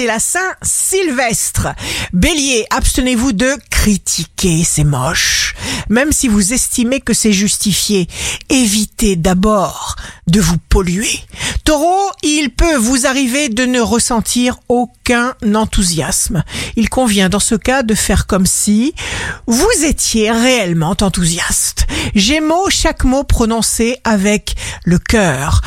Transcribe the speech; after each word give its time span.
c'est 0.00 0.06
la 0.06 0.18
Saint-Sylvestre. 0.18 1.68
Bélier, 2.14 2.64
abstenez-vous 2.70 3.32
de 3.32 3.54
critiquer, 3.68 4.64
c'est 4.64 4.84
moche. 4.84 5.54
Même 5.90 6.10
si 6.10 6.26
vous 6.26 6.54
estimez 6.54 7.00
que 7.00 7.12
c'est 7.12 7.34
justifié, 7.34 8.08
évitez 8.48 9.16
d'abord 9.16 9.96
de 10.26 10.40
vous 10.40 10.56
polluer. 10.70 11.20
Taureau, 11.64 12.10
il 12.22 12.48
peut 12.48 12.76
vous 12.76 13.06
arriver 13.06 13.50
de 13.50 13.66
ne 13.66 13.80
ressentir 13.80 14.58
aucun 14.68 15.34
enthousiasme. 15.54 16.44
Il 16.76 16.88
convient 16.88 17.28
dans 17.28 17.38
ce 17.38 17.56
cas 17.56 17.82
de 17.82 17.94
faire 17.94 18.26
comme 18.26 18.46
si 18.46 18.94
vous 19.46 19.84
étiez 19.84 20.30
réellement 20.30 20.96
enthousiaste. 20.98 21.86
Gémeaux, 22.14 22.70
chaque 22.70 23.04
mot 23.04 23.24
prononcé 23.24 23.98
avec 24.04 24.54
le 24.84 24.98
cœur 24.98 25.60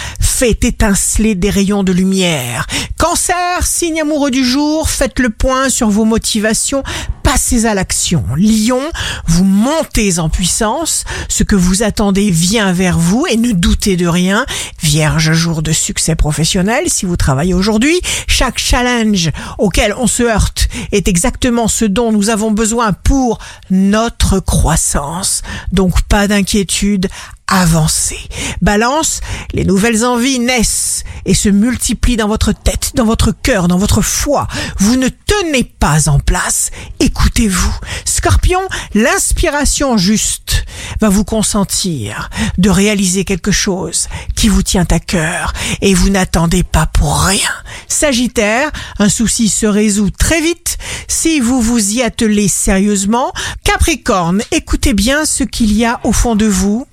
fait 0.44 1.36
des 1.36 1.50
rayons 1.50 1.84
de 1.84 1.94
lumière. 1.94 2.68
Cancer, 2.98 3.66
signe 3.66 4.02
amoureux 4.02 4.30
du 4.30 4.44
jour, 4.44 4.90
faites 4.90 5.20
le 5.20 5.30
point 5.30 5.70
sur 5.70 5.90
vos 5.90 6.04
motivations, 6.04 6.84
passez 7.24 7.66
à 7.66 7.74
l'action. 7.74 8.26
Lion, 8.36 8.82
vous 9.26 9.46
montez 9.46 10.20
en 10.20 10.28
puissance, 10.28 11.06
ce 11.30 11.44
que 11.44 11.56
vous 11.56 11.82
attendez 11.82 12.30
vient 12.30 12.74
vers 12.74 13.00
vous 13.00 13.26
et 13.30 13.38
ne 13.38 13.54
doutez 13.54 13.96
de 13.96 14.06
rien. 14.06 14.46
Vierge, 14.82 15.32
jour 15.32 15.62
de 15.62 15.72
succès 15.72 16.16
professionnel, 16.16 16.84
si 16.88 17.06
vous 17.06 17.16
travaillez 17.16 17.54
aujourd'hui, 17.54 18.02
chaque 18.28 18.60
challenge 18.60 19.32
auquel 19.58 19.96
on 19.98 20.08
se 20.08 20.24
heurte 20.24 20.68
est 20.92 21.08
exactement 21.08 21.70
ce 21.70 21.86
dont 21.86 22.12
nous 22.12 22.30
avons 22.30 22.52
besoin 22.52 22.92
pour 22.92 23.40
notre 23.70 24.40
croissance. 24.40 25.42
Donc 25.72 26.02
pas 26.04 26.28
d'inquiétude, 26.28 27.08
avancez. 27.54 28.20
Balance, 28.62 29.22
les 29.54 29.64
nouvelles 29.64 30.04
envies 30.04 30.40
naissent 30.40 31.04
et 31.26 31.34
se 31.34 31.50
multiplient 31.50 32.18
dans 32.18 32.28
votre 32.28 32.52
tête, 32.52 32.92
dans 32.96 33.06
votre 33.06 33.32
cœur, 33.32 33.68
dans 33.68 33.78
votre 33.78 34.02
foi. 34.02 34.48
Vous 34.80 34.96
ne 34.96 35.08
tenez 35.08 35.64
pas 35.64 36.10
en 36.10 36.20
place. 36.20 36.72
Écoutez-vous. 37.00 37.74
Scorpion, 38.06 38.62
l'inspiration 38.96 39.98
juste 39.98 40.66
va 41.00 41.10
vous 41.10 41.24
consentir 41.24 42.30
de 42.58 42.70
réaliser 42.70 43.24
quelque 43.24 43.52
chose 43.52 44.08
qui 44.36 44.50
vous 44.50 44.64
tient 44.64 44.88
à 44.90 45.00
cœur 45.00 45.54
et 45.82 45.94
vous 45.94 46.10
n'attendez 46.10 46.64
pas 46.64 46.88
pour 46.88 47.22
rien. 47.22 47.52
Sagittaire, 47.88 48.72
un 48.98 49.10
souci 49.10 49.50
se 49.50 49.66
résout 49.66 50.10
très 50.10 50.42
vite 50.42 50.78
si 51.08 51.40
vous 51.40 51.62
vous 51.62 51.94
y 51.94 52.02
attelez 52.02 52.48
sérieusement. 52.48 53.32
Capricorne, 53.64 54.42
écoutez 54.52 54.94
bien 54.94 55.26
ce 55.26 55.44
qu'il 55.44 55.72
y 55.74 55.86
a 55.86 56.00
au 56.04 56.12
fond 56.12 56.36
de 56.36 56.48
vous 56.48 56.88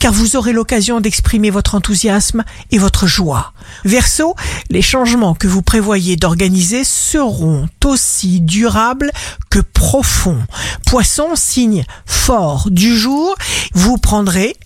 car 0.00 0.12
vous 0.12 0.34
aurez 0.34 0.52
l'occasion 0.52 1.00
d'exprimer 1.00 1.50
votre 1.50 1.76
enthousiasme 1.76 2.42
et 2.72 2.78
votre 2.78 3.06
joie. 3.06 3.52
Verseau, 3.84 4.34
les 4.70 4.82
changements 4.82 5.34
que 5.34 5.46
vous 5.46 5.62
prévoyez 5.62 6.16
d'organiser 6.16 6.82
seront 6.84 7.68
aussi 7.84 8.40
durables 8.40 9.12
que 9.50 9.60
profonds. 9.60 10.42
Poisson, 10.86 11.36
signe 11.36 11.84
fort 12.06 12.68
du 12.70 12.96
jour, 12.96 13.36
vous 13.74 13.98
prendrez 13.98 14.56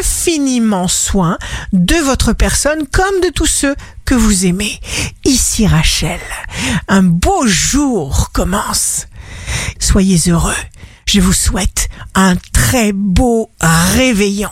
infiniment 0.00 0.86
soin 0.86 1.36
de 1.72 1.96
votre 1.96 2.32
personne 2.32 2.86
comme 2.86 3.20
de 3.22 3.30
tous 3.30 3.46
ceux 3.46 3.74
que 4.04 4.14
vous 4.14 4.46
aimez. 4.46 4.80
Ici 5.24 5.66
Rachel, 5.66 6.20
un 6.86 7.02
beau 7.02 7.46
jour 7.46 8.30
commence. 8.32 9.08
Soyez 9.80 10.30
heureux. 10.30 10.54
Je 11.06 11.20
vous 11.20 11.32
souhaite 11.32 11.88
un 12.14 12.36
très 12.52 12.92
beau 12.92 13.50
réveillon. 13.60 14.50